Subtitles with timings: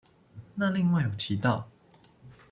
[0.55, 1.69] 那另外有提到